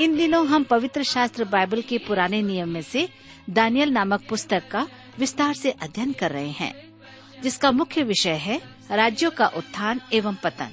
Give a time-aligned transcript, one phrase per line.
[0.00, 3.08] इन दिनों हम पवित्र शास्त्र बाइबल के पुराने नियम में से
[3.50, 4.86] दानियल नामक पुस्तक का
[5.18, 6.74] विस्तार से अध्ययन कर रहे हैं,
[7.42, 8.60] जिसका मुख्य विषय है
[8.90, 10.70] राज्यों का उत्थान एवं पतन।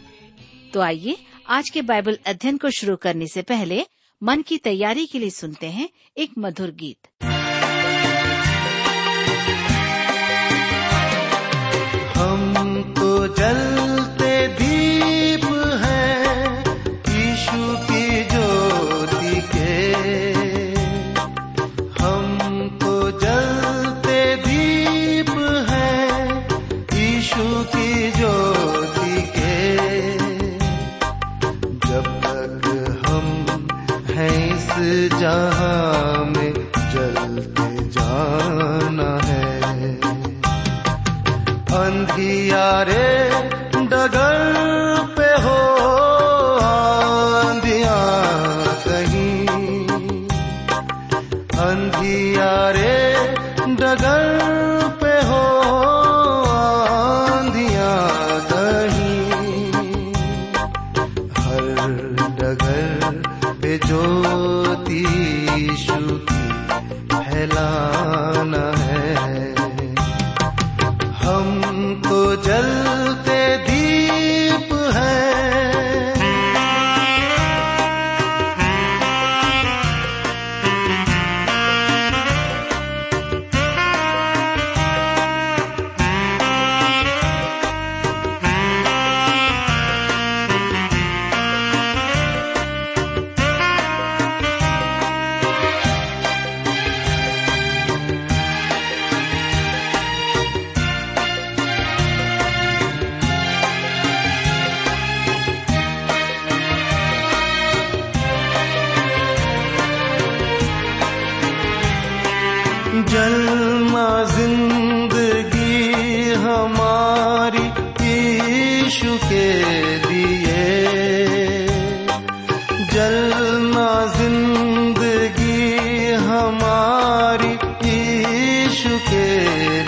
[0.73, 3.85] तो आइए, आज के बाइबल अध्ययन को शुरू करने से पहले
[4.21, 7.07] मन की तैयारी के लिए सुनते हैं एक मधुर गीत।
[12.17, 13.80] हमको जलते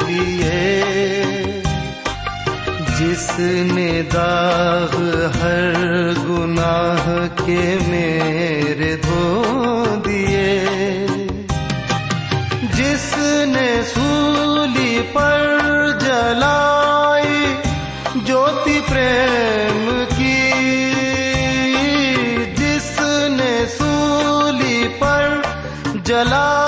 [0.02, 0.62] लिए,
[2.98, 4.94] जिसने दाग
[5.36, 5.76] हर
[6.28, 7.06] गुनाह
[7.42, 9.24] के मेरे धो
[10.08, 10.52] दिए,
[12.76, 15.42] जिसने सूली पर
[16.04, 17.38] जलाई
[18.25, 19.80] ज्योति प्रेम
[20.16, 20.40] की,
[22.60, 25.42] जिसने सूली पर
[26.08, 26.62] जलाई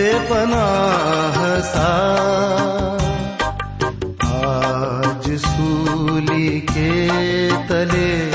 [0.00, 1.88] बेपनाह सा।
[4.26, 6.92] आज सूली के
[7.68, 8.30] तले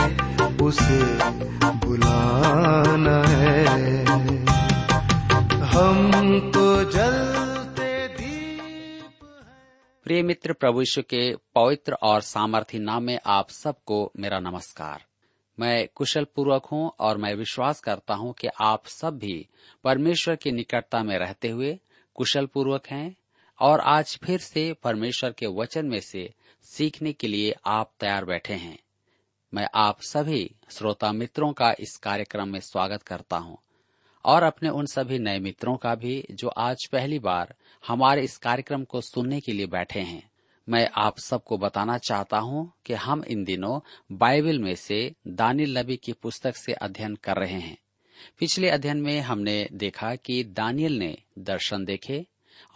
[0.66, 1.00] उसे
[1.86, 3.66] बुलाना है।
[5.66, 9.26] हमको जलते दीप
[10.04, 15.04] प्रिय मित्र प्रभु यीशु के पवित्र और सामर्थी नाम में आप सबको मेरा नमस्कार।
[15.60, 19.48] मैं कुशल पूर्वक हूँ और मैं विश्वास करता हूँ कि आप सब भी
[19.84, 21.80] परमेश्वर की निकटता में रहते हुए
[22.16, 23.16] कुशल पूर्वक हैं
[23.60, 28.54] और आज फिर से परमेश्वर के वचन में से सीखने के लिए आप तैयार बैठे
[28.54, 28.80] हैं।
[29.54, 33.58] मैं आप सभी श्रोता मित्रों का इस कार्यक्रम में स्वागत करता हूँ
[34.26, 37.54] और अपने उन सभी नए मित्रों का भी जो आज पहली बार
[37.88, 40.32] हमारे इस कार्यक्रम को सुनने के लिए बैठे हैं।
[40.70, 43.80] मैं आप सबको बताना चाहता हूँ कि हम इन दिनों
[44.12, 47.78] बाइबल में से दानिल नबी की पुस्तक से अध्ययन कर रहे हैं।
[48.40, 52.26] पिछले अध्ययन में हमने देखा कि दानियल ने दर्शन देखे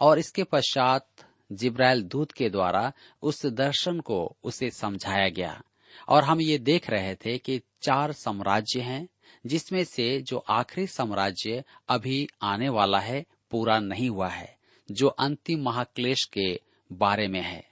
[0.00, 1.08] और इसके पश्चात
[1.52, 2.92] जिब्राइल दूत के द्वारा
[3.22, 5.62] उस दर्शन को उसे समझाया गया।
[6.08, 9.08] और हम ये देख रहे थे कि चार साम्राज्य हैं,
[9.46, 14.56] जिसमें से जो आखिरी साम्राज्य अभी आने वाला है, पूरा नहीं हुआ है,
[14.90, 16.60] जो अंतिम महाक्लेश के
[16.92, 17.69] बारे में है।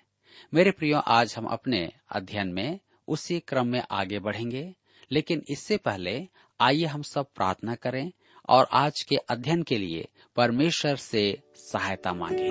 [0.54, 2.78] मेरे प्रियो, आज हम अपने अध्ययन में
[3.08, 4.74] उसी क्रम में आगे बढ़ेंगे,
[5.12, 6.28] लेकिन इससे पहले
[6.60, 8.12] आइए हम सब प्रार्थना करें
[8.48, 12.48] और आज के अध्ययन के लिए परमेश्वर से सहायता मांगे।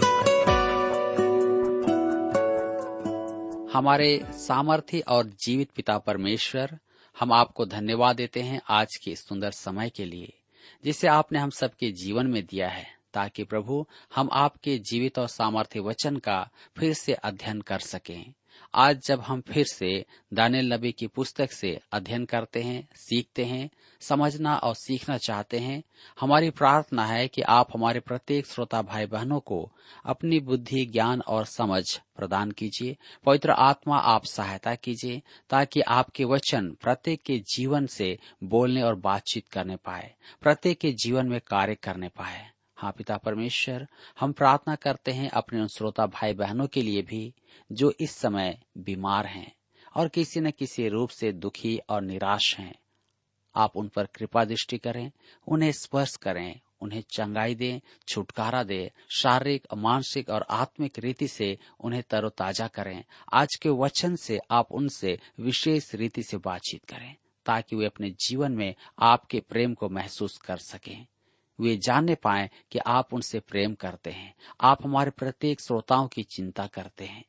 [3.74, 6.80] हमारे सामर्थ्य और जीवित पिता परमेश्वर,
[7.20, 10.34] हम आपको धन्यवाद देते हैं आज के सुंदर समय के लिए,
[10.84, 13.86] जिसे आपने हम सबके जीवन में दिया है। ताकि प्रभु
[14.16, 18.34] हम आपके जीवित और सामर्थ्य वचन का फिर से अध्ययन कर सकें।
[18.76, 23.70] आज जब हम फिर से दानियल नबी की पुस्तक से अध्ययन करते हैं, सीखते हैं,
[24.02, 25.84] समझना और सीखना चाहते हैं,
[26.20, 29.72] हमारी प्रार्थना है कि आप हमारे प्रत्येक श्रोता भाई बहनों को
[30.06, 36.78] अपनी बुद्धि, ज्ञान और समझ प्रदान कीजिए। पवित्र आत्मा आप सहायता कीजिए ताकि आपके वचन
[36.82, 42.10] प्रत्येक के जीवन से बोलने और बातचीत करने पाए, प्रत्येक के जीवन में कार्य करने
[42.10, 43.88] पाए। हाँ पिता परमेश्वर,
[44.20, 47.34] हम प्रार्थना करते हैं अपने उन श्रोता भाई बहनों के लिए भी,
[47.72, 49.56] जो इस समय बीमार हैं
[49.96, 52.76] और किसी न किसी रूप से दुखी और निराश हैं।
[53.56, 55.12] आप उन पर कृपा दृष्टि करें,
[55.48, 62.04] उन्हें स्पर्श करें, उन्हें चंगाई दें, छुटकारा दें, शारीरिक, मानसिक और आत्मिक रीति से उन्हें
[62.10, 63.04] तरोताजा करें।
[63.34, 67.16] आज के वचन से आप उनसे विशेष रीति से बातचीत करें,
[67.46, 71.06] ताकि वे अपने जीवन में आपके प्रेम को महसूस कर सकें।
[71.60, 76.68] वे जानने पाए कि आप उनसे प्रेम करते हैं। आप हमारे प्रत्येक श्रोताओं की चिंता
[76.68, 77.26] करते हैं,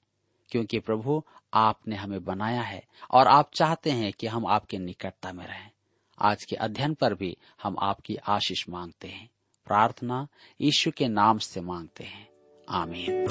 [0.48, 1.22] क्योंकि प्रभु,
[1.54, 5.70] आपने हमें बनाया है और आप चाहते हैं कि हम आपके निकटता में रहें।
[6.19, 9.30] आज के अध्ययन पर भी हम आपकी आशीष मांगते हैं।
[9.66, 10.28] प्रार्थना
[10.60, 12.28] यीशु के नाम से मांगते हैं।
[12.69, 13.28] आमीन।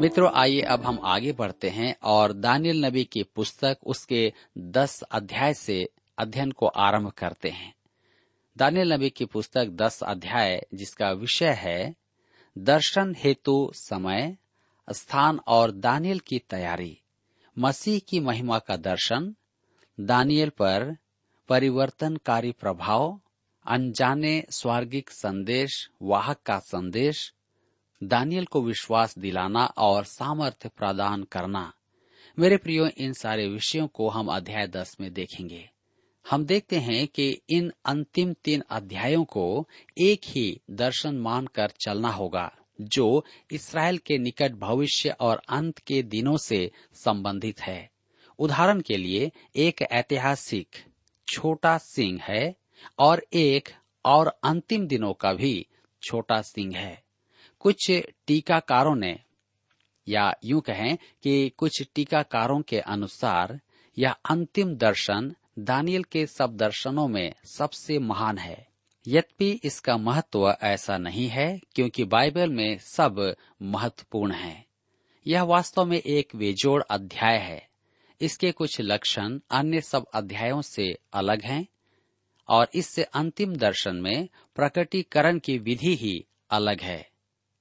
[0.00, 5.54] मित्रों, आइए अब हम आगे बढ़ते हैं और दानियल नबी की पुस्तक उसके दस अध्याय
[5.54, 5.88] से
[6.18, 7.74] अध्ययन को आरंभ करते हैं।
[8.56, 11.94] दानियल नबी की पुस्तक दस अध्याय, जिसका विषय है,
[12.58, 14.36] दर्शन हेतु समय,
[14.92, 16.98] स्थान और दानियल की तैयारी,
[17.58, 19.34] मसीह की महिमा का दर्शन,
[20.00, 20.96] दानियल पर
[21.48, 23.20] परिवर्तनकारी प्रभाव,
[23.66, 27.34] अनजाने स्वर्गिक संदेश, वाहक का संदेश,
[28.04, 31.72] दानियल को विश्वास दिलाना और सामर्थ्य प्रदान करना।
[32.38, 35.71] मेरे प्रियो, इन सारे विषयों को हम अध्याय दस में देखेंगे।
[36.30, 42.52] हम देखते हैं कि इन अंतिम तीन अध्यायों को एक ही दर्शन मानकर चलना होगा,
[42.80, 47.90] जो इसराइल के निकट भविष्य और अंत के दिनों से संबंधित है।
[48.38, 50.68] उदाहरण के लिए, एक ऐतिहासिक
[51.28, 52.54] छोटा सिंह है
[52.98, 53.68] और एक
[54.04, 55.66] और अंतिम दिनों का भी
[56.02, 57.02] छोटा सिंह है।
[57.60, 57.90] कुछ
[58.26, 59.18] टीकाकारों ने,
[60.08, 63.60] या यूँ कहें कि कुछ टीकाकारों के अनुसार,
[63.98, 68.68] यह अंतिम दर्शन दानियल के सब दर्शनों में सबसे महान है।
[69.06, 74.66] यद्यपि इसका महत्व ऐसा नहीं है, क्योंकि बाइबल में सब महत्वपूर्ण है।
[75.26, 77.68] यह वास्तव में एक बेजोड़ अध्याय है।
[78.20, 81.66] इसके कुछ लक्षण अन्य सब अध्यायों से अलग हैं,
[82.48, 87.10] और इससे अंतिम दर्शन में प्रकटीकरण की विधि ही अलग है।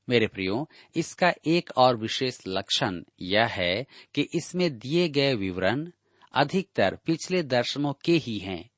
[0.09, 5.91] मेरे प्रियो, इसका एक और विशेष लक्षण यह है कि इसमें दिए गए विवरण
[6.33, 8.69] अधिकतर पिछले दर्शनों के ही हैं।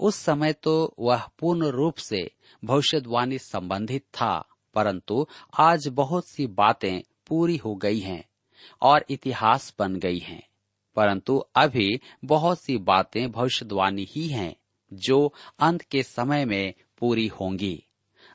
[0.00, 2.30] उस समय तो वह पूर्ण रूप से
[2.64, 5.26] भविष्यवाणी संबंधित था, परंतु
[5.58, 8.24] आज बहुत सी बातें पूरी हो गई हैं
[8.82, 10.48] और इतिहास बन गई हैं।
[10.96, 14.56] परंतु अभी बहुत सी बातें भविष्यवाणी ही हैं,
[14.92, 17.82] जो अंत के समय में पूरी होंगी।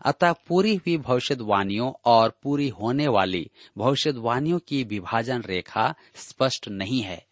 [0.06, 7.31] अतः पूरी हुई भविष्यवाणियों और पूरी होने वाली भविष्यवाणियों की विभाजन रेखा स्पष्ट नहीं है।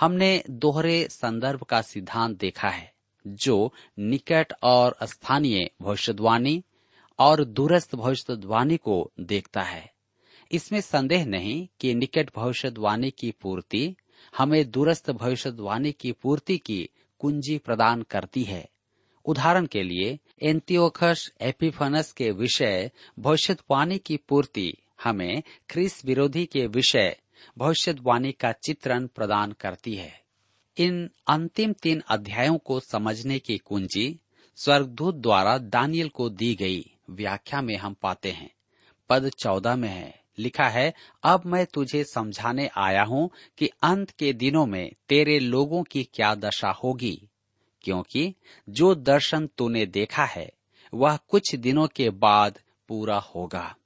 [0.00, 2.92] हमने दोहरे संदर्भ का सिद्धांत देखा है,
[3.26, 6.62] जो निकट और स्थानीय भविष्यवाणी
[7.18, 9.92] और दूरस्थ भविष्यवाणी को देखता है।
[10.52, 13.96] इसमें संदेह नहीं कि निकट भविष्यवाणी की पूर्ति
[14.38, 18.68] हमें दूरस्थ भविष्यवाणी की पूर्ति की कुंजी प्रदान करती है।
[19.24, 27.16] उदाहरण के लिए एंतियोखस एपिफनस के विषय भविष्यवाणी की पूर्ति हमें क्रिस विरोधी के विषय
[27.58, 30.22] भविष्यवाणी का चित्रण प्रदान करती है।
[30.78, 34.20] इन अंतिम तीन अध्यायों को समझने की कुंजी
[34.56, 38.50] स्वर्गदूत द्वारा दानियल को दी गई व्याख्या में हम पाते हैं।
[39.08, 44.32] पद चौदह में है। लिखा है, अब मैं तुझे समझाने आया हूँ कि अंत के
[44.32, 47.28] दिनों में तेरे लोगों की क्या दशा होगी।
[47.82, 48.34] क्योंकि
[48.68, 50.52] जो दर्शन तूने देखा है,
[50.94, 52.58] वह कुछ दिनों के बाद
[52.88, 53.76] पूरा होगा।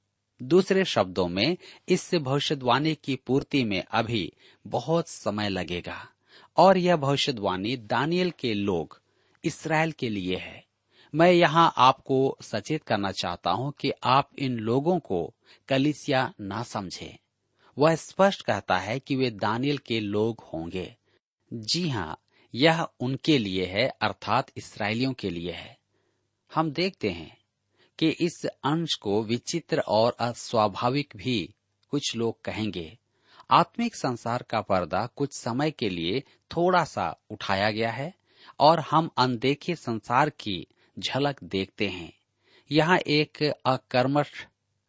[0.43, 1.57] दूसरे शब्दों में,
[1.89, 4.33] इस भविष्यवाणी की पूर्ति में अभी
[4.67, 6.09] बहुत समय लगेगा।
[6.57, 9.01] और यह भविष्यवाणी दानियल के लोग,
[9.43, 10.65] इसराइल के लिए है।
[11.15, 15.33] मैं यहाँ आपको सचेत करना चाहता हूँ कि आप इन लोगों को
[15.69, 17.19] कलिसिया ना समझे।
[17.77, 20.95] वह स्पष्ट कहता है कि वे दानियल के लोग होंगे।
[21.53, 22.19] जी हाँ
[22.55, 25.77] यह उनके लिए है, अर्थात इसराइलियों के लिए है।
[26.55, 27.36] हम देखते हैं।
[27.99, 31.55] कि इस अंश को विचित्र और अस्वाभाविक भी
[31.89, 32.97] कुछ लोग कहेंगे।
[33.51, 36.19] आत्मिक संसार का पर्दा कुछ समय के लिए
[36.57, 38.13] थोड़ा सा उठाया गया है
[38.59, 40.67] और हम अनदेखे संसार की
[40.99, 42.13] झलक देखते हैं।
[42.71, 44.27] यहाँ एक अकर्मठ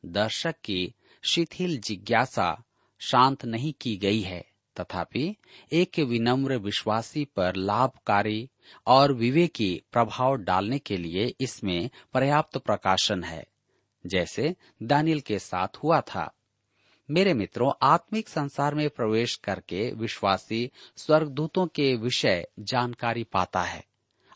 [0.04, 2.62] दर्शक की शिथिल जिज्ञासा
[2.98, 4.48] शांत नहीं की गई है।
[4.80, 5.36] तथापि
[5.72, 8.50] एक विनम्र विश्वासी पर लाभकारी
[8.86, 13.46] और विवेकी प्रभाव डालने के लिए इसमें पर्याप्त प्रकाशन है,
[14.06, 16.34] जैसे दानियल के साथ हुआ था।
[17.10, 23.84] मेरे मित्रों, आत्मिक संसार में प्रवेश करके विश्वासी स्वर्गदूतों के विषय जानकारी पाता है।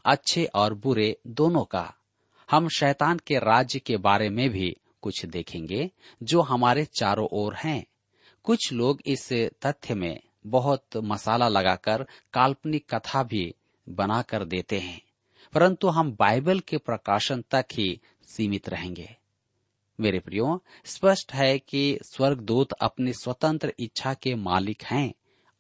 [0.05, 1.95] अच्छे और बुरे दोनों का।
[2.51, 5.91] हम शैतान के राज्य के बारे में भी कुछ देखेंगे,
[6.23, 7.87] जो हमारे चारों ओर हैं।
[8.45, 13.55] कुछ लोग इस तथ्य में बहुत मसाला लगाकर काल्पनिक कथा भी
[13.89, 15.03] बनाकर देते हैं।
[15.53, 19.17] परंतु हम बाइबल के प्रकाशन तक ही सीमित रहेंगे।
[20.01, 25.15] मेरे प्रियो, स्पष्ट है कि स्वर्गदूत अपनी स्वतंत्र इच्छा के मालिक हैं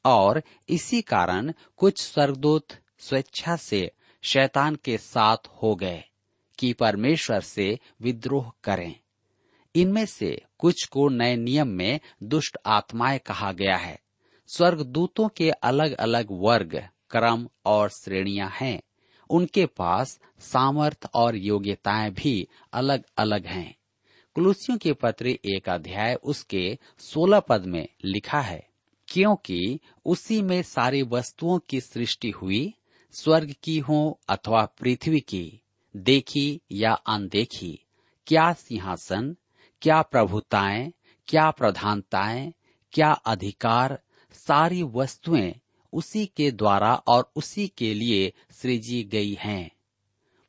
[0.04, 2.66] और इसी कारण कुछ स्वर्गदूत
[2.98, 3.90] स्वेच्छा से
[4.22, 6.04] शैतान के साथ हो गए
[6.58, 9.00] कि परमेश्वर से विद्रोह करें।
[9.74, 14.01] इनमें से कुछ को नए नियम में दुष्ट आत्माएँ कहा गया है।
[14.56, 18.82] स्वर्गदूतों के अलग अलग वर्ग, क्रम और श्रेणियाँ हैं।
[19.30, 23.76] उनके पास सामर्थ और योग्यताएँ भी अलग अलग हैं।
[24.34, 28.68] कुलूसियों के पत्र एक अध्याय उसके सोलह पद में लिखा है,
[29.08, 32.74] क्योंकि उसी में सारी वस्तुओं की सृष्टि हुई,
[33.12, 35.62] स्वर्ग की हो अथवा पृथ्वी की,
[35.96, 37.86] देखी या अनदेखी।
[38.26, 39.36] क्या सिंहासन,
[39.82, 40.92] क्या प्रभुताएँ,
[41.28, 42.52] क्या प्रधानताएँ,
[42.92, 44.02] क्या अधिकार
[44.34, 45.54] सारी वस्तुएँ
[45.92, 49.70] उसी के द्वारा और उसी के लिए सृजी गई हैं।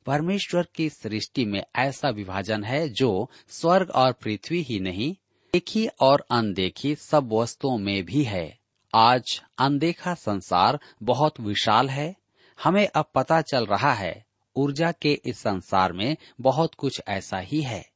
[0.06, 5.16] परमेश्वर की सृष्टि में ऐसा विभाजन है जो स्वर्ग और पृथ्वी ही नहीं,
[5.54, 8.60] देखी और अनदेखी सब वस्तुओं में भी है।
[8.96, 12.16] आज अनदेखा संसार बहुत विशाल है।
[12.64, 14.26] हमें अब पता चल रहा है,
[14.56, 17.90] ऊर्जा के इस संसार में बहुत कुछ ऐसा ही है,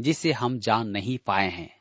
[0.00, 1.76] जिसे हम जान नहीं पाए हैं।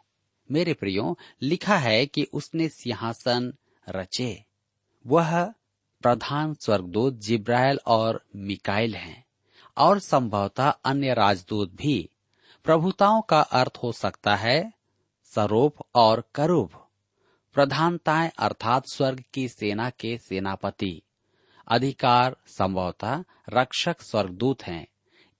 [0.52, 3.54] मेरे प्रियो, लिखा है कि उसने सिंहासन
[3.90, 4.46] रचे।
[5.08, 5.46] वह
[6.02, 9.26] प्रधान स्वर्गदूत जिब्राइल और मिकाइल हैं,
[9.78, 12.10] और संभवतः अन्य राजदूत भी।
[12.64, 14.74] प्रभुताओं का अर्थ हो सकता है
[15.26, 16.88] सरोप और करूब
[17.54, 21.02] प्रधानताएँ अर्थात स्वर्ग की सेना के सेनापति।
[21.68, 24.88] अधिकार संभवतः रक्षक स्वर्गदूत हैं।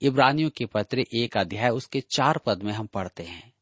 [0.02, 3.53] इब्रानियों के पत्र एक अध्याय उसके चार पद में हम पढ़ते हैं।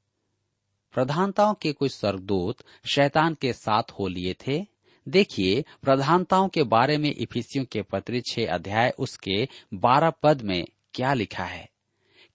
[0.92, 4.66] प्रधानताओं के कुछ स्वर्गदूत शैतान के साथ हो लिए थे
[5.08, 11.14] देखिए, प्रधानताओं के बारे में इफिसियों के पत्र छह अध्याय उसके बारह पद में क्या
[11.14, 11.68] लिखा है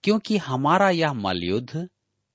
[0.04, 1.88] क्योंकि हमारा यह मलयुद्ध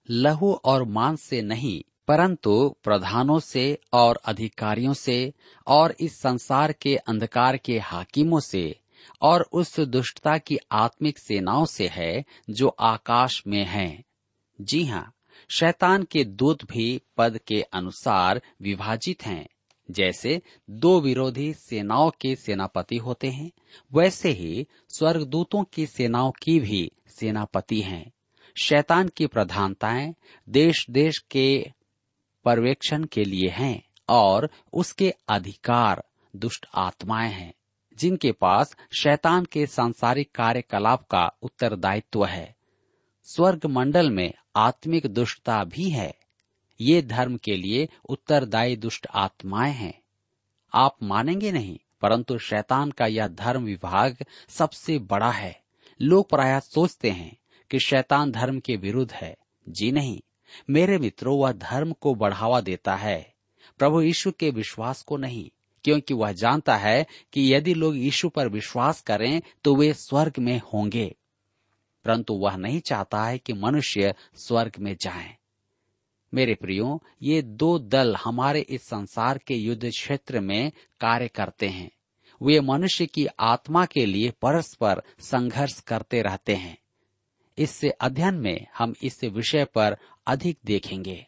[0.10, 5.34] लहू और मांस से नहीं, परंतु प्रधानों से और अधिकारियों से
[5.68, 8.80] और इस संसार के अंधकार के हाकिमों से
[9.22, 14.04] और उस दुष्टता की आत्मिक सेनाओं से है जो आकाश में हैं।
[14.62, 15.13] जी हाँ
[15.54, 19.48] शैतान के दूत भी पद के अनुसार विभाजित हैं।
[19.92, 23.52] जैसे दो विरोधी सेनाओं के सेनापति होते हैं,
[23.94, 28.12] वैसे ही स्वर्गदूतों की सेनाओं की भी सेनापति हैं।
[28.64, 30.16] शैतान की प्रधानताएँ
[30.50, 31.72] देश देश के
[32.46, 36.04] पर्यवेक्षण के लिए हैं और उसके अधिकार
[36.36, 37.54] दुष्ट आत्माएँ हैं,
[37.98, 42.56] जिनके पास शैतान के सांसारिक कार्यकलाप का उत्तरदायित्व है।
[43.24, 46.14] स्वर्ग मंडल में आत्मिक दुष्टता भी है।
[46.82, 50.02] ये धर्म के लिए उत्तरदायी दुष्ट आत्माएँ हैं।
[50.74, 54.18] आप मानेंगे नहीं, परंतु शैतान का यह धर्म विभाग
[54.50, 55.62] सबसे बड़ा है।
[56.02, 57.38] लोग प्राय सोचते हैं
[57.72, 59.38] कि शैतान धर्म के विरुद्ध है।
[59.70, 60.20] जी नहीं,
[60.70, 63.34] मेरे मित्रों, वह धर्म को बढ़ावा देता है।
[63.78, 65.50] प्रभु यीशु के विश्वास को नहीं,
[65.84, 70.62] क्योंकि वह जानता है कि यदि लोग यीशु पर विश्वास करें तो वे स्वर्ग में
[70.74, 71.16] होंगे।
[72.06, 75.36] परंतु वह नहीं चाहता है कि मनुष्य स्वर्ग में जाएँ।
[76.34, 81.92] मेरे प्रियो, ये दो दल हमारे इस संसार के युद्ध क्षेत्र में कार्य करते हैं।
[82.42, 86.78] वे मनुष्य की आत्मा के लिए परस्पर संघर्ष करते रहते हैं।
[87.58, 91.28] इससे अध्ययन में हम इस विषय पर अधिक देखेंगे।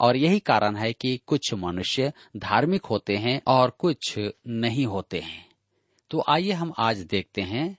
[0.00, 5.48] और यही कारण है कि कुछ मनुष्य धार्मिक होते हैं और कुछ नहीं होते हैं।
[6.10, 7.76] तो आइए हम आज देखते हैं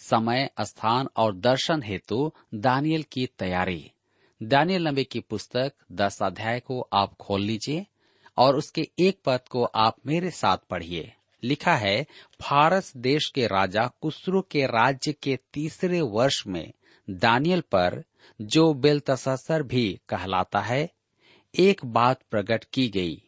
[0.00, 3.92] समय, स्थान और दर्शन हेतु दानियल की तैयारी।
[4.42, 7.86] दानियल नबी की पुस्तक दस अध्याय को आप खोल लीजिए
[8.36, 12.06] और उसके एक पद को आप मेरे साथ पढ़िए। लिखा है,
[12.42, 16.72] फारस देश के राजा कुसरू के राज्य के तीसरे वर्ष में
[17.10, 18.04] दानियल पर
[18.40, 20.90] जो बेलतसर भी कहलाता है,
[21.58, 23.22] एक बात प्रकट की गई।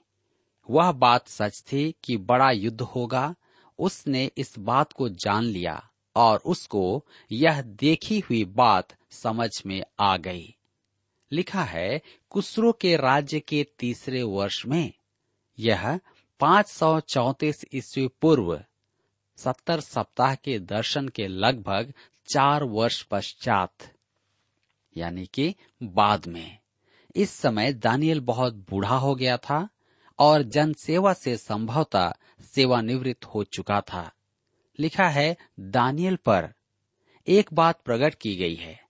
[0.70, 3.34] वह बात सच थी कि बड़ा युद्ध होगा,
[3.78, 10.16] उसने इस बात को जान लिया। और उसको यह देखी हुई बात समझ में आ
[10.16, 10.56] गई।
[11.32, 12.00] लिखा है
[12.30, 14.92] कुसरो के राज्य के तीसरे वर्ष में,
[15.58, 16.00] यह
[16.40, 18.64] पाँच सौ चौतीस ईस्वी पूर्व,
[19.36, 21.92] सत्तर सप्ताह के दर्शन के लगभग
[22.32, 23.72] चार वर्ष पश्चात,
[24.96, 26.58] यानी कि बाद में।
[27.16, 29.68] इस समय दानियल बहुत बूढ़ा हो गया था
[30.18, 32.12] और जनसेवा से संभवतः
[32.54, 34.10] सेवानिवृत्त हो चुका था।
[34.78, 36.52] लिखा है, दानियल पर
[37.28, 38.80] एक बात प्रकट की गई है।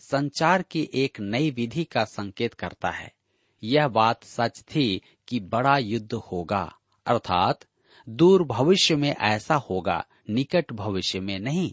[0.00, 3.12] संचार की एक नई विधि का संकेत करता है।
[3.62, 7.60] यह बात सच थी कि बड़ा युद्ध होगा, अर्थात
[8.08, 11.72] दूर भविष्य में ऐसा होगा, निकट भविष्य में नहीं।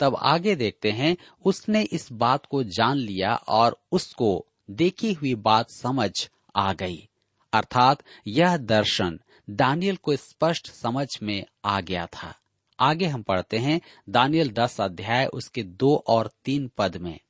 [0.00, 5.70] तब आगे देखते हैं, उसने इस बात को जान लिया और उसको देखी हुई बात
[5.70, 6.10] समझ
[6.56, 7.08] आ गई।
[7.52, 9.20] अर्थात यह दर्शन
[9.50, 12.34] दानियल को स्पष्ट समझ में आ गया था।
[12.80, 17.20] आगे हम पढ़ते हैं दानियल दस अध्याय, उसके दो और तीन पद में।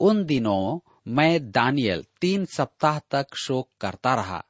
[0.00, 0.78] उन दिनों
[1.08, 4.44] मैं दानियल तीन सप्ताह तक शोक करता रहा।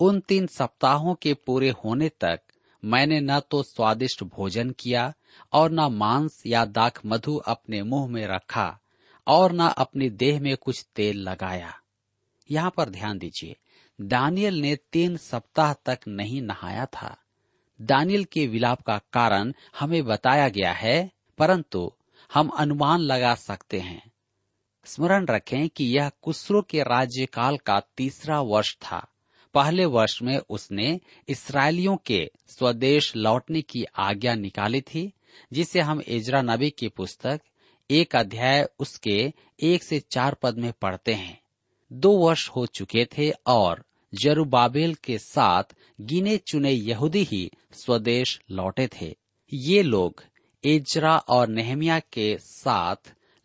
[0.00, 2.40] उन तीन सप्ताहों के पूरे होने तक
[2.84, 5.14] मैंने न तो स्वादिष्ट भोजन किया
[5.52, 8.78] और न मांस या दाख मधु अपने मुँह में रखा
[9.26, 11.74] और न अपनी देह में कुछ तेल लगाया।
[12.50, 13.56] यहाँ पर ध्यान दीजिए,
[14.00, 17.16] दानियल ने तीन सप्ताह तक नहीं नहाया था।
[17.80, 21.92] दानियल के विलाप का कारण हमें बताया गया है, परंतु
[22.34, 24.12] हम अनुमान लगा सकते हैं।
[24.84, 29.06] स्मरण रखें कि यह कुसरो के राज्यकाल का तीसरा वर्ष था।
[29.54, 35.12] पहले वर्ष में उसने इसराइलियों के स्वदेश लौटने की आज्ञा निकाली थी,
[35.52, 37.40] जिसे हम इजरा नबी की पुस्तक,
[37.90, 41.40] एक अध्याय उसके एक से चार पद में पढ़ते हैं।
[41.92, 45.64] दो वर्ष हो चुके थे और जरुबाबेल के साथ
[46.00, 49.16] गिने चुने यहूदी ही स्वदेश लौटे थे।
[49.52, 50.24] ये लोग
[50.64, 52.96] एजरा और नेहमिया के साथ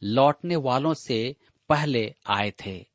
[0.04, 1.36] लौटने वालों से
[1.69, 2.86] पहले आए थे।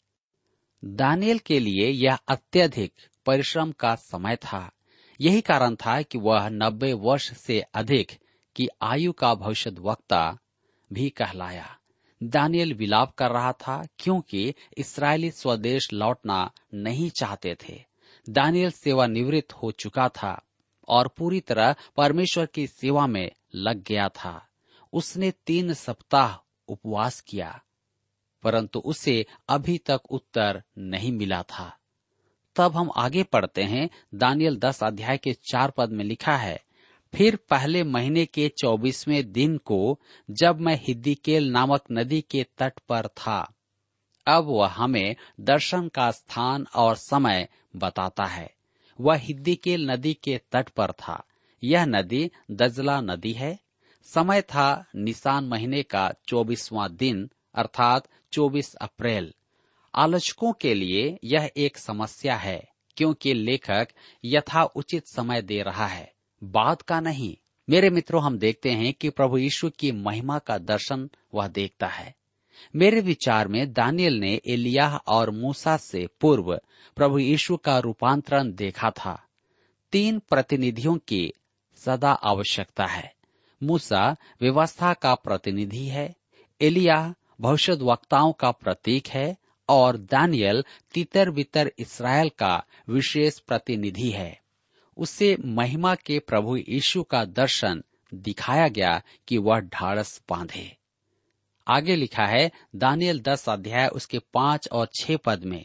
[0.85, 2.93] दानियल के लिए यह अत्यधिक
[3.27, 4.73] परिश्रम का समय था।
[5.21, 8.13] यही कारण था कि वह नब्बे वर्ष से अधिक
[8.57, 10.39] की आयु का भविष्य वक्ता
[10.93, 11.76] भी कहलाया।
[12.21, 17.85] दानियल विलाप कर रहा था, क्योंकि इसराइली स्वदेश लौटना नहीं चाहते थे।
[18.27, 20.41] दानियल सेवानिवृत्त हो चुका था
[20.89, 24.41] और पूरी तरह परमेश्वर की सेवा में लग गया था।
[24.93, 26.37] उसने तीन सप्ताह
[26.69, 27.61] उपवास किया,
[28.45, 31.73] परंतु उसे अभी तक उत्तर नहीं मिला था।
[32.57, 36.61] तब हम आगे पढ़ते हैं, दानियल दस अध्याय के चार पद में लिखा है
[37.17, 40.01] फिर पहले महीने के चौबीसवें दिन को
[40.31, 43.55] जब मैं हिद्दीकेल नामक नदी के तट पर था,
[44.27, 48.55] अब वह हमें दर्शन का स्थान और समय बताता है।
[49.01, 51.25] वह हिद्दीकेल नदी के तट पर था।
[51.65, 53.59] यह नदी दजला नदी है।
[54.05, 59.35] समय था निशान महीने का चौबीसवां दिन, अर्थात 24 अप्रैल।
[59.95, 63.89] आलोचकों के लिए यह एक समस्या है, क्योंकि लेखक
[64.25, 67.37] यथा उचित समय दे रहा है। बाद का नहीं।
[67.71, 72.15] मेरे मित्रों, हम देखते हैं कि प्रभु यीशु की महिमा का दर्शन वह देखता है।
[72.77, 76.61] मेरे विचार में दानियल ने एलिया और मूसा से पूर्व
[76.97, 79.23] प्रभु यीशु का रूपांतरण देखा था।
[79.93, 81.33] तीन प्रतिनिधियों की
[81.77, 83.15] सदा आवश्यकता है।
[83.63, 86.17] मूसा व्यवस्था का प्रतिनिधि है
[86.61, 89.37] एलिया भविष्य वक्ताओं का प्रतीक है
[89.69, 94.46] और दानियल तितर बितर इसराइल का विशेष प्रतिनिधि है।
[94.97, 97.83] उसे महिमा के प्रभु यीशु का दर्शन
[98.15, 100.77] दिखाया गया कि वह ढाड़स बांधे।
[101.67, 105.65] आगे लिखा है दानियल दस अध्याय उसके पाँच और छह पद में,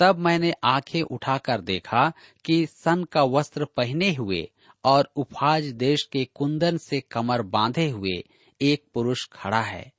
[0.00, 2.12] तब मैंने आँखें उठाकर देखा
[2.44, 4.50] कि सन का वस्त्र पहने हुए
[4.84, 8.22] और उफाज देश के कुंदन से कमर बांधे हुए
[8.60, 9.92] एक पुरुष खड़ा है।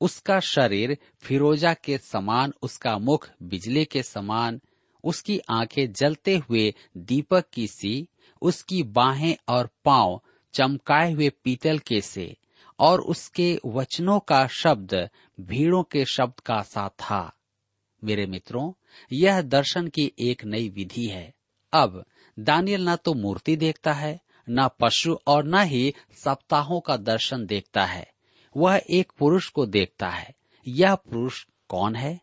[0.00, 4.60] उसका शरीर फिरोजा के समान, उसका मुख बिजली के समान
[5.04, 8.08] उसकी आँखें जलते हुए दीपक की सी,
[8.42, 12.36] उसकी बाहें और पाँव चमकाए हुए पीतल के से,
[12.78, 15.08] और उसके वचनों का शब्द
[15.40, 17.32] भीड़ों के शब्द का सा था।
[18.04, 18.72] मेरे मित्रों,
[19.12, 21.34] यह दर्शन की एक नई विधि है।
[21.72, 22.04] अब
[22.38, 27.84] दानियल न तो मूर्ति देखता है, न पशु और न ही सप्ताहों का दर्शन देखता
[27.84, 28.12] है।
[28.56, 30.34] वह एक पुरुष को देखता है।
[30.68, 32.20] यह पुरुष कौन है?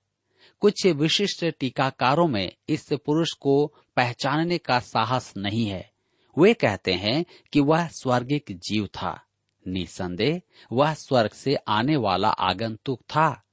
[0.66, 5.92] कुछ विशिष्ट टीकाकारों में इस पुरुष को पहचानने का साहस नहीं है।
[6.38, 9.22] वे कहते हैं कि वह स्वर्गिक जीव था।
[9.68, 13.44] निसंदेह, वह स्वर्ग से आने वाला आगंतुक था।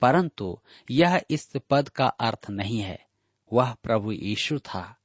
[0.00, 0.58] परंतु
[0.90, 3.06] यह इस पद का अर्थ नहीं है।
[3.52, 4.96] वह प्रभु यीशु था।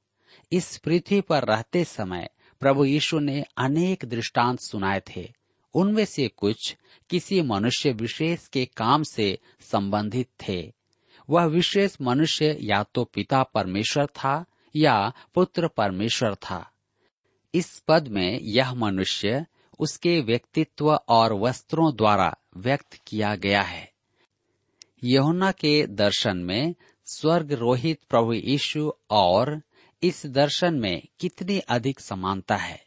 [0.51, 5.33] इस पृथ्वी पर रहते समय प्रभु यीशु ने अनेक दृष्टांत सुनाए थे।
[5.73, 6.77] उनमें से कुछ
[7.09, 10.78] किसी मनुष्य विशेष के काम से संबंधित थे।
[11.29, 16.71] वह विशेष मनुष्य या तो पिता परमेश्वर था या पुत्र परमेश्वर था।
[17.53, 19.45] इस पद में यह मनुष्य
[19.79, 23.91] उसके व्यक्तित्व और वस्त्रों द्वारा व्यक्त किया गया है।
[25.03, 29.61] यहुना के दर्शन में स्वर्ग रोहित प्रभु यीशु और
[30.03, 32.85] इस दर्शन में कितनी अधिक समानता है।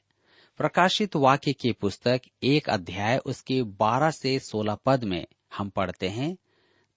[0.57, 5.27] प्रकाशित वाक्य की पुस्तक एक अध्याय उसके बारह से सोलह पद में
[5.57, 6.37] हम पढ़ते हैं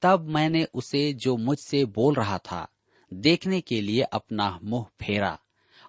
[0.02, 2.68] तब मैंने उसे जो मुझसे बोल रहा था,
[3.14, 5.40] देखने के लिए अपना मुँह फेरा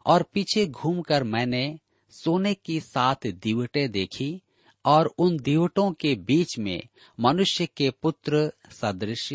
[0.07, 1.79] और पीछे घूमकर मैंने
[2.11, 4.43] सोने की सात दिवटें देखी
[4.85, 6.83] और उन दिवटों के बीच में
[7.21, 9.33] मनुष्य के पुत्र सदृश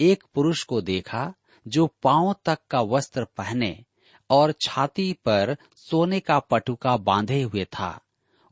[0.00, 1.34] एक पुरुष को देखा
[1.68, 3.84] जो पाँव तक का वस्त्र पहने
[4.30, 8.00] और छाती पर सोने का पटुका बांधे हुए था।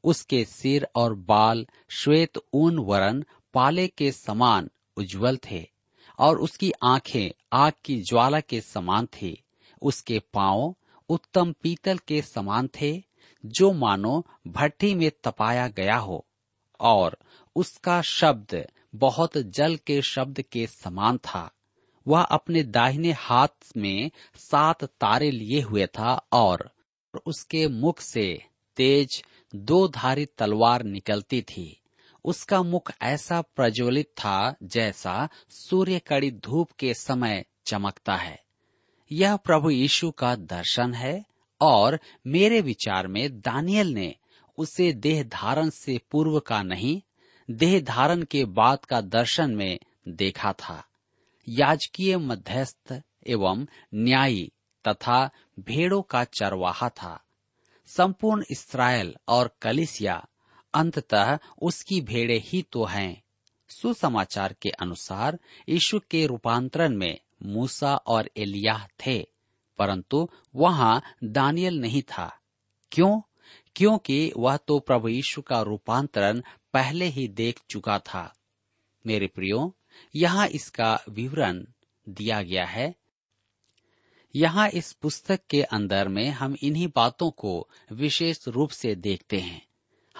[0.04, 5.70] उसके सिर और बाल श्वेत ऊन वरन पाले के समान उज्जवल थे
[6.18, 9.42] और उसकी आँखें आग की ज्वाला के समान थी।
[9.82, 10.74] उसके पाँव
[11.08, 13.02] उत्तम पीतल के समान थे,
[13.46, 16.26] जो मानो भट्टी में तपाया गया हो।
[16.80, 17.18] और
[17.56, 21.50] उसका शब्द बहुत जल के शब्द के समान था।
[22.06, 26.70] वह अपने दाहिने हाथ में सात तारे लिए हुए था और
[27.26, 28.44] उसके मुख से
[28.76, 29.24] तेज
[29.54, 31.80] दो धारी तलवार निकलती थी।
[32.24, 38.42] उसका मुख ऐसा प्रज्वलित था जैसा सूर्य कड़ी धूप के समय चमकता है।
[39.12, 41.24] यह प्रभु यीशु का दर्शन है
[41.60, 44.14] और मेरे विचार में दानियल ने
[44.58, 47.02] उसे देह धारण से पूर्व का नहीं,
[47.50, 49.78] देह धारण के बाद का दर्शन में
[50.08, 50.84] देखा था।
[51.48, 54.52] याजकीय मध्यस्थ एवं न्यायी
[54.88, 55.30] तथा
[55.60, 57.24] भेड़ों का चरवाहा था।
[57.86, 60.26] संपूर्ण इसराइल और कलिसिया
[60.74, 63.22] अंततः उसकी भेड़े ही तो हैं।
[63.68, 69.26] सुसमाचार के अनुसार, यीशु के रूपांतरण में मूसा और एलियाह थे,
[69.78, 72.38] परंतु वहाँ दानियल नहीं था।
[72.92, 73.20] क्यों?
[73.76, 76.42] क्योंकि वह तो प्रभु यीशु का रूपांतरण
[76.74, 78.34] पहले ही देख चुका था।
[79.06, 79.76] मेरे प्रियो,
[80.16, 81.66] यहाँ इसका विवरण
[82.08, 82.94] दिया गया है।
[84.36, 89.69] यहाँ इस पुस्तक के अंदर में हम इन्हीं बातों को विशेष रूप से देखते हैं।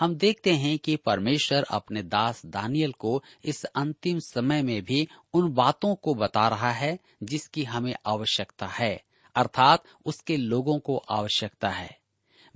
[0.00, 5.52] हम देखते हैं कि परमेश्वर अपने दास दानियल को इस अंतिम समय में भी उन
[5.52, 11.98] बातों को बता रहा है जिसकी हमें आवश्यकता है, अर्थात उसके लोगों को आवश्यकता है।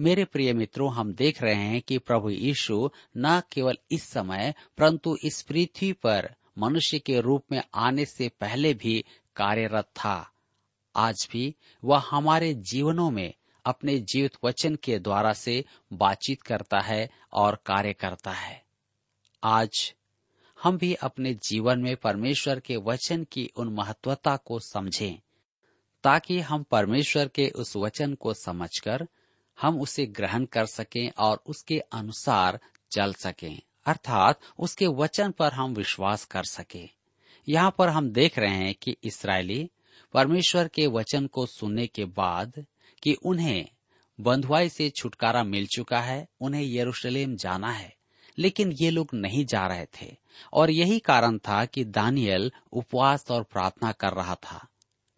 [0.00, 5.16] मेरे प्रिय मित्रों, हम देख रहे हैं कि प्रभु यीशु न केवल इस समय, परंतु
[5.24, 9.04] इस पृथ्वी पर मनुष्य के रूप में आने से पहले भी
[9.36, 10.30] कार्यरत था।
[10.96, 11.54] आज भी
[11.84, 13.34] वह हमारे जीवनों में
[13.66, 18.62] अपने जीवित वचन के द्वारा से बातचीत करता है और कार्य करता है।
[19.42, 19.94] आज
[20.62, 25.18] हम भी अपने जीवन में परमेश्वर के वचन की उन महत्वता को समझें,
[26.04, 29.06] ताकि हम परमेश्वर के उस वचन को समझकर
[29.58, 32.58] हम उसे ग्रहण कर सकें और उसके अनुसार
[32.92, 36.88] चल सकें, अर्थात उसके वचन पर हम विश्वास कर सके।
[37.48, 39.70] यहाँ पर हम देख रहे हैं कि इसराइली
[40.14, 42.64] परमेश्वर के वचन को सुनने के बाद
[43.04, 43.68] कि उन्हें
[44.20, 47.96] बंधुआई से छुटकारा मिल चुका है, उन्हें यरूशलेम जाना है।
[48.38, 50.16] लेकिन ये लोग नहीं जा रहे थे,
[50.52, 54.68] और यही कारण था कि दानियल उपवास और प्रार्थना कर रहा था।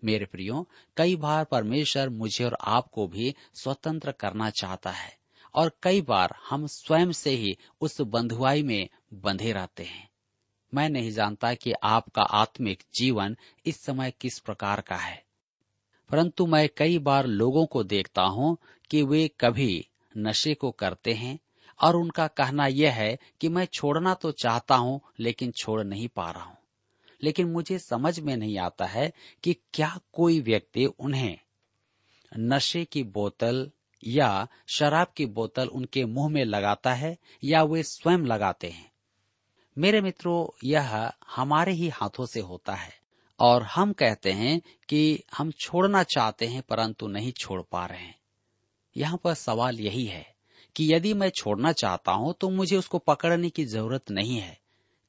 [0.04, 5.16] मेरे प्रियो, कई बार परमेश्वर मुझे और आपको भी स्वतंत्र करना चाहता है,
[5.54, 10.10] और कई बार हम स्वयं से ही उस बंधुआई में बंधे रहते हैं।
[10.74, 15.25] मैं नहीं जानता कि आपका आत्मिक जीवन इस समय किस प्रकार का है।
[16.10, 18.56] परंतु मैं कई बार लोगों को देखता हूँ
[18.90, 21.38] कि वे कभी नशे को करते हैं
[21.82, 26.30] और उनका कहना यह है कि मैं छोड़ना तो चाहता हूँ, लेकिन छोड़ नहीं पा
[26.30, 26.56] रहा हूँ।
[27.22, 31.38] लेकिन मुझे समझ में नहीं आता है कि क्या कोई व्यक्ति उन्हें
[32.38, 33.70] नशे की बोतल
[34.06, 38.92] या शराब की बोतल उनके मुँह में लगाता है या वे स्वयं लगाते हैं।
[39.78, 43.05] मेरे मित्रों, यह हमारे ही हाथों से होता है।
[43.40, 48.14] और हम कहते हैं कि हम छोड़ना चाहते हैं, परंतु नहीं छोड़ पा रहे हैं।
[48.96, 50.24] यहाँ पर सवाल यही है
[50.76, 54.58] कि यदि मैं छोड़ना चाहता हूँ तो मुझे उसको पकड़ने की ज़रूरत नहीं है।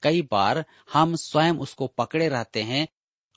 [0.03, 0.63] कई बार
[0.93, 2.87] हम स्वयं उसको पकड़े रहते हैं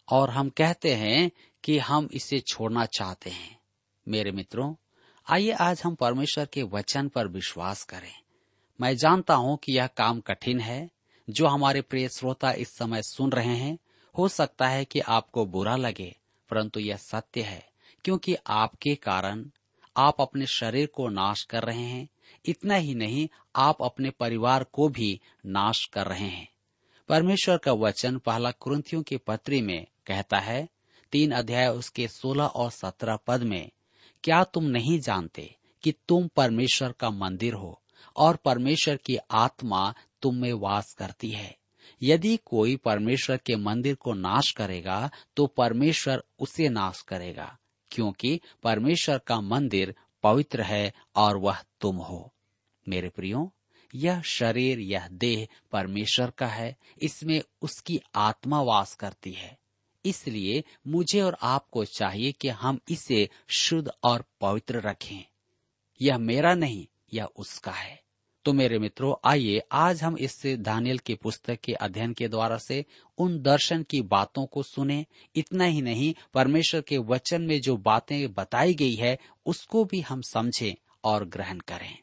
[0.09, 1.31] और हम कहते हैं
[1.65, 3.59] कि हम इसे छोड़ना चाहते हैं।
[4.07, 4.75] मेरे मित्रों,
[5.27, 8.13] आइए आज हम परमेश्वर के वचन पर विश्वास करें।
[8.81, 10.91] मैं जानता हूँ कि यह काम कठिन है,
[11.29, 13.79] जो हमारे प्रिय श्रोता इस समय सुन रहे हैं।
[14.19, 16.17] हो सकता है कि आपको बुरा लगे,
[16.51, 17.69] परंतु यह सत्य है,
[18.05, 19.47] क्योंकि आपके कारण
[19.97, 22.09] आप अपने शरीर को नाश कर रहे हैं।
[22.47, 26.49] इतना ही नहीं, आप अपने परिवार को भी नाश कर रहे हैं।
[27.09, 30.69] परमेश्वर का वचन पहला कुरंथियों के पत्री में कहता है,
[31.13, 33.71] तीन अध्याय उसके सोलह और सत्रह पद में,
[34.25, 37.81] क्या तुम नहीं जानते कि तुम परमेश्वर का मंदिर हो
[38.17, 41.60] और परमेश्वर की आत्मा तुम में वास करती है?
[42.03, 47.57] यदि कोई परमेश्वर के मंदिर को नाश करेगा तो परमेश्वर उसे नाश करेगा,
[47.91, 52.33] क्योंकि परमेश्वर का मंदिर पवित्र है और वह तुम हो।
[52.87, 53.53] मेरे प्रियो,
[53.95, 59.59] यह शरीर, यह देह परमेश्वर का है, इसमें उसकी आत्मा वास करती है।
[60.05, 65.25] इसलिए मुझे और आपको चाहिए कि हम इसे शुद्ध और पवित्र रखें।
[66.01, 68.01] यह मेरा नहीं, यह उसका है।
[68.45, 72.85] तो मेरे मित्रों, आइए आज हम इस दानियल की पुस्तक के अध्ययन के द्वारा से
[73.19, 78.35] उन दर्शन की बातों को सुने। इतना ही नहीं, परमेश्वर के वचन में जो बातें
[78.35, 80.75] बताई गई है, उसको भी हम समझें
[81.05, 81.99] और ग्रहण करें।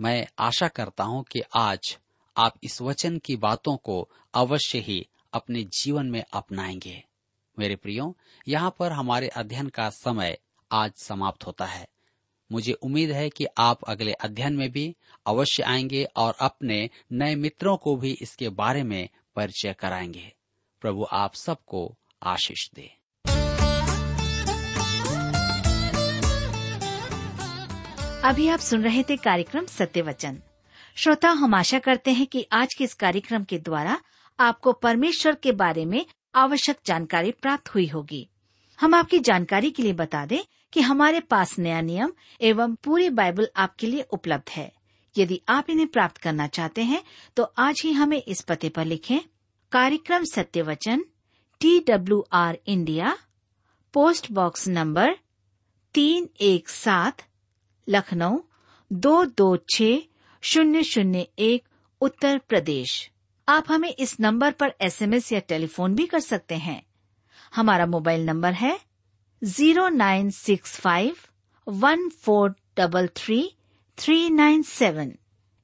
[0.00, 1.98] मैं आशा करता हूँ कि आज
[2.36, 7.04] आप इस वचन की बातों को अवश्य ही अपने जीवन में अपनाएँगे।
[7.58, 8.16] मेरे प्रियो,
[8.48, 10.38] यहाँ पर हमारे अध्ययन का समय
[10.72, 11.88] आज समाप्त होता है।
[12.52, 17.76] मुझे उम्मीद है कि आप अगले अध्ययन में भी अवश्य आएँगे और अपने नए मित्रों
[17.76, 20.32] को भी इसके बारे में परिचय कराएँगे।
[20.80, 22.90] प्रभु आप सबको आशीष दे।
[28.24, 30.40] अभी आप सुन रहे थे कार्यक्रम सत्य वचन
[30.96, 34.00] श्रोता, हम आशा करते हैं कि आज के इस कार्यक्रम के द्वारा
[34.40, 38.28] आपको परमेश्वर के बारे में आवश्यक जानकारी प्राप्त हुई होगी।
[38.80, 40.38] हम आपकी जानकारी के लिए बता दें
[40.74, 44.72] कि हमारे पास नया नियम एवं पूरी बाइबल आपके लिए उपलब्ध है।
[45.16, 47.02] यदि आप इन्हें प्राप्त करना चाहते हैं
[47.36, 49.18] तो आज ही हमें इस पते पर लिखें,
[49.72, 51.04] कार्यक्रम Satya Vachan
[51.60, 53.16] T W R India,
[53.94, 55.16] post box number
[55.94, 57.22] तीन एक सात,
[57.88, 58.38] लखनऊ,
[58.90, 59.82] दो दो छ
[60.42, 61.68] शून्य शून्य एक,
[62.00, 63.10] उत्तर प्रदेश।
[63.48, 66.82] आप हमें इस नंबर पर एसएमएस या टेलीफोन भी कर सकते हैं।
[67.54, 68.78] हमारा मोबाइल नंबर है
[69.44, 71.16] zero nine six five
[71.66, 73.38] one four double three
[73.98, 75.12] three nine seven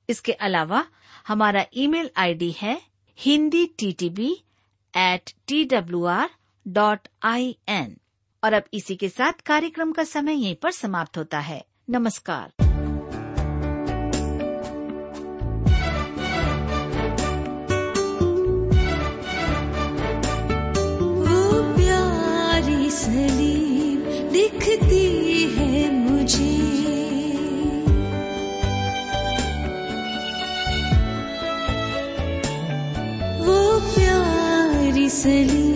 [0.08, 0.84] इसके अलावा
[1.28, 2.80] हमारा ईमेल आईडी है
[3.18, 4.30] Hindi T T B
[4.94, 6.28] eight T W R
[6.66, 7.96] dot I N
[8.42, 12.52] और अब इसी के साथ कार्यक्रम का समय यहीं पर समाप्त होता है। नमस्कार।
[21.26, 21.60] वो
[35.19, 35.68] प्यारी